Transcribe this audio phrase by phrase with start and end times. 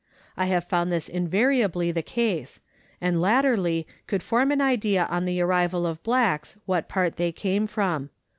[0.35, 2.59] I have found this invariably the case,
[2.99, 7.67] and latterly could form an idea on the arrival of blacks what part they came
[7.67, 8.09] from.